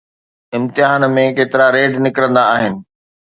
[0.57, 2.73] امتحان ۾ ڪيترا ريڊ نڪرندا آهن؟